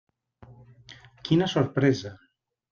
Quina 1.29 1.51
sorpresa! 1.53 2.17